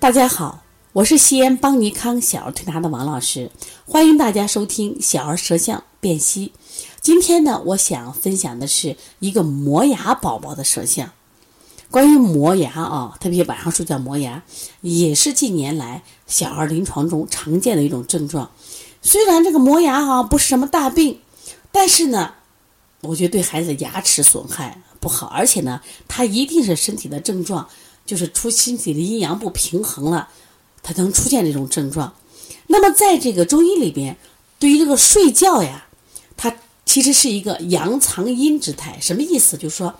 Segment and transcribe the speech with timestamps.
[0.00, 0.62] 大家好，
[0.94, 3.50] 我是西安邦尼康小儿推拿的王老师，
[3.84, 6.52] 欢迎大家收听小儿舌象辨析。
[7.02, 11.10] 今天呢，我想分享的是一个磨牙宝宝的舌象。
[11.90, 14.42] 关于磨牙啊，特别晚上睡觉磨牙，
[14.80, 18.50] 也是近年来小儿临床中常见的一种症状。
[19.02, 21.20] 虽然这个磨牙啊不是什么大病，
[21.70, 22.32] 但是呢，
[23.02, 27.68] 我觉得对孩子的牙齿损害不好，而且呢，它一定是身体的症状。
[28.10, 30.28] 就是出身体的阴阳不平衡了，
[30.82, 32.12] 它能出现这种症状。
[32.66, 34.16] 那么在这个中医里边，
[34.58, 35.86] 对于这个睡觉呀，
[36.36, 38.98] 它其实是一个阳藏阴之态。
[39.00, 39.56] 什么意思？
[39.56, 39.94] 就是说，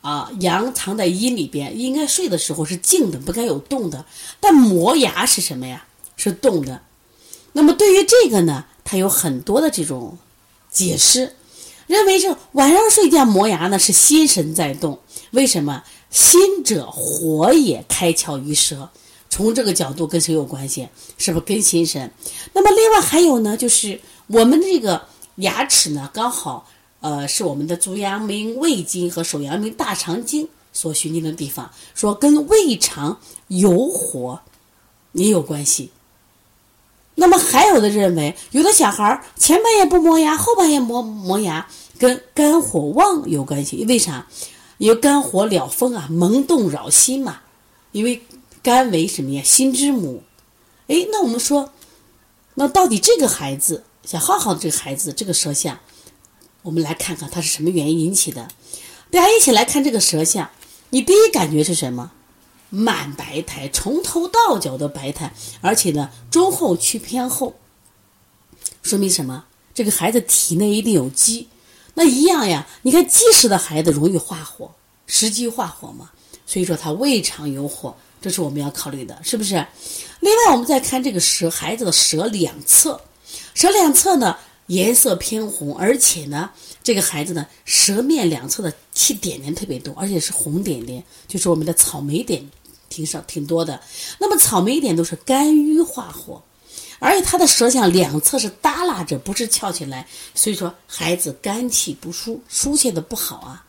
[0.00, 4.04] 啊，阳藏在阴里边，应该睡的时候是静的，不该有动的。
[4.40, 5.86] 但磨牙是什么呀？
[6.16, 6.82] 是动的。
[7.52, 10.18] 那么对于这个呢，它有很多的这种
[10.72, 11.36] 解释，
[11.86, 14.98] 认为是晚上睡觉磨牙呢是心神在动。
[15.30, 15.84] 为什么？
[16.10, 18.88] 心者火也，开窍于舌。
[19.30, 20.88] 从这个角度跟谁有关系？
[21.18, 22.10] 是不是跟心神？
[22.54, 25.02] 那么另外还有呢，就是我们这个
[25.36, 26.66] 牙齿呢，刚好
[27.00, 34.40] 呃是我们的足阳明胃经和手阳明大肠经所循经的地方，说跟胃肠有火
[35.12, 35.90] 也有关系。
[37.14, 43.84] 那么还有的认为，有的小孩前半夜不磨牙，后半夜磨磨牙，跟肝火旺有关系。
[43.86, 44.26] 为啥？
[44.78, 47.40] 因为肝火燎风啊，萌动扰心嘛。
[47.92, 48.22] 因为
[48.62, 49.42] 肝为什么呀？
[49.42, 50.22] 心之母。
[50.88, 51.72] 哎，那我们说，
[52.54, 55.78] 那到底这个孩子，小浩浩这个孩子，这个舌象，
[56.62, 58.48] 我们来看看他是什么原因引起的。
[59.10, 60.50] 大家一起来看这个舌象，
[60.90, 62.12] 你第一感觉是什么？
[62.70, 65.32] 满白苔，从头到脚的白苔，
[65.62, 67.54] 而且呢，中后区偏厚，
[68.82, 69.46] 说明什么？
[69.72, 71.48] 这个孩子体内一定有积。
[71.98, 74.70] 那一样呀，你看积食的孩子容易化火，
[75.08, 76.08] 食积化火嘛，
[76.46, 77.92] 所以说他胃肠有火，
[78.22, 79.54] 这是我们要考虑的，是不是？
[80.20, 83.00] 另外，我们再看这个舌，孩子的舌两侧，
[83.52, 84.36] 舌两侧呢
[84.68, 86.48] 颜色偏红，而且呢，
[86.84, 92.48] 这个孩子呢舌面两侧的气点点特别多，而且是红点点，就是我们的草莓点
[92.88, 93.80] 挺少挺多的。
[94.20, 96.40] 那么草莓点都是肝郁化火。
[96.98, 103.64] 而且他的舌象两侧是耷拉着，不是翘起来，所以说孩子肝气不疏，疏泄的不好啊。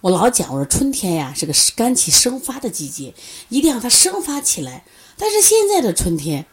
[0.00, 3.14] 我老讲，我说春天呀是个肝气生发的季节，
[3.50, 4.84] 一定要它生发起来。
[5.16, 6.44] 但是现在的春天，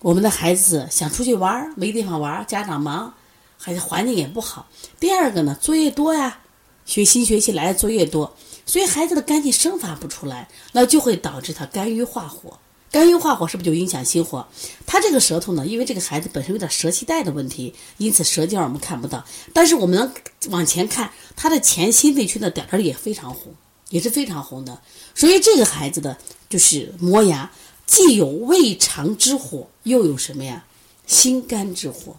[0.00, 3.14] 我们的孩子想出去玩没地方玩家长忙，
[3.56, 4.68] 孩子环境也不好。
[5.00, 6.40] 第二个呢，作业多呀，
[6.84, 8.36] 学新学期来的作业多，
[8.66, 12.58] 所以孩子的肝气生发不出来，那就会导致他肝郁化火。
[12.92, 14.46] 肝郁化火是不是就影响心火？
[14.86, 19.24] 他这个舌头呢，因为这个孩子本身有点舌系带的问题，因此舌尖我们看不到。
[19.54, 20.12] 但是我们能
[20.50, 23.54] 往前看，他的前心肺区的点儿也非常红，
[23.88, 24.78] 也是非常红的。
[25.14, 26.18] 所以这个孩子的
[26.50, 27.50] 就是磨牙，
[27.86, 30.66] 既有胃肠之火，又有什么呀？
[31.06, 32.18] 心肝之火。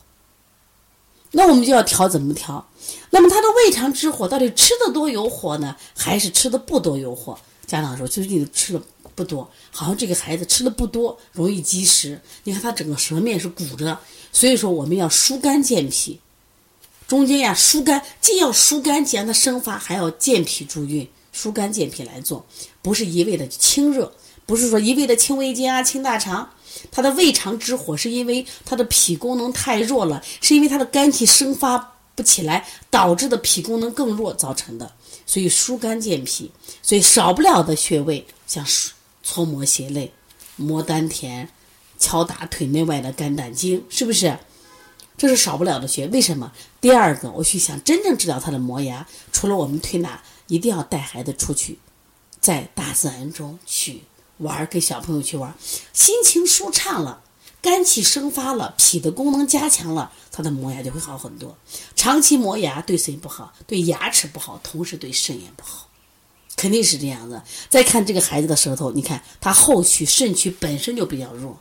[1.35, 2.67] 那我们就要调怎么调？
[3.11, 7.37] 那么他的胃肠之火到底吃的多有火呢，还是吃的不多有火？
[7.65, 8.81] 家长说最近吃的。
[9.15, 12.19] 不多，好像这个孩子吃的不多，容易积食。
[12.45, 13.95] 你看他整个舌面是鼓着，
[14.31, 16.19] 所以说我们要疏肝健脾。
[17.07, 22.43] 中间呀，疏肝既要疏肝，既让它生发，还要健脾助运，疏肝健脾来做，
[22.81, 24.11] 不是一味的清热，
[24.47, 26.49] 不是说一味的清胃经啊、清大肠。
[26.89, 31.77] 他的胃肠之火是因为他的脾功能太弱了，是因为他的肝气生发
[32.15, 34.91] 不起来，导致的脾功能更弱造成的。
[35.25, 36.51] 所以疏肝健脾，
[36.81, 38.65] 所以少不了的穴位像。
[39.25, 40.11] 搓摩胁肋，
[40.57, 41.47] 摩丹田，
[41.97, 44.37] 敲打腿内外的肝胆经，是不是？
[45.17, 46.07] 这是少不了的穴。
[46.07, 46.51] 为什么？
[46.81, 51.79] 第二个，我去想真正治疗他的磨牙，除了我们推拿，一定要带孩子出去，
[52.41, 54.03] 在大自然中去
[54.39, 55.55] 玩，跟小朋友去玩，
[55.93, 57.23] 心情舒畅了，
[57.63, 61.57] 肝气生发了，脾的功能加强了，他的磨牙就会好很多。
[61.95, 63.53] 长期磨牙对谁不好？
[63.65, 65.87] 对牙齿不好，同时对肾也不好。
[66.57, 67.41] 肯定是这样的。
[67.69, 71.57] 再看这个孩子的舌头，你看他后区、肾区本身就比较弱，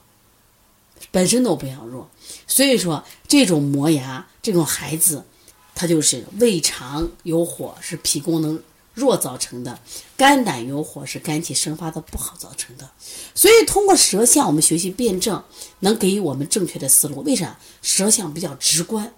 [1.12, 2.10] 本身都比较弱，
[2.48, 5.24] 所以说这种磨牙，这种孩子，
[5.72, 8.60] 他就是胃肠有火，是脾功能
[8.94, 9.78] 弱造成的；
[10.16, 12.90] 肝胆有火，是肝气生发的不好造成的。
[13.34, 15.42] 所以通过舌象，我们学习辩证，
[15.80, 17.22] 能给予我们正确的思路。
[17.22, 17.58] 为啥？
[17.80, 19.12] 舌象比较直观，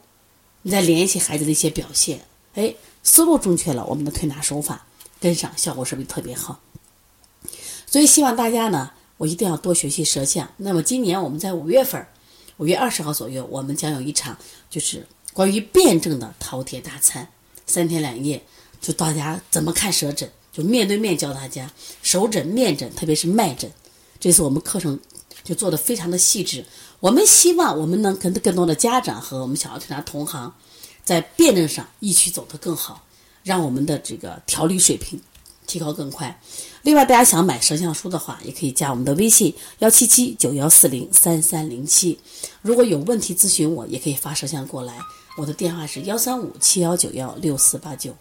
[0.63, 2.25] 你再联系孩子的一些表现，
[2.55, 4.87] 哎，思路正确了，我们的推拿手法。
[5.21, 6.61] 跟上效果是不是特别好？
[7.87, 10.51] 所以希望大家呢，我一定要多学习舌象。
[10.59, 12.07] 那么今年我们在五月份，
[12.59, 14.37] 五月二十号左右，我们将有一场
[14.69, 17.27] 就是关于辩证的饕餮大餐，
[17.67, 18.45] 三天两夜，
[18.85, 21.71] 就大家怎么看舌诊，就面对面教大家
[22.03, 23.73] 手诊、面诊，特别是脉诊，
[24.21, 25.01] 这次我们课程
[25.43, 26.63] 就做的非常的细致。
[27.01, 30.53] 我们希望我们能跟更多的家长和我们小儿推拿同行，
[31.03, 33.07] 在辩证上一起走得更好，
[33.43, 35.19] 让我们的这个调理水平
[35.67, 36.39] 提高更快。
[36.83, 42.19] 另外，大家想买舌象书的话，也可以加我们的微信幺七七九幺四零三三零七。
[42.61, 44.99] 如果有问题咨询我，也可以发舌象过来，
[45.39, 48.15] 我的电话是幺三五七幺九幺六四八九。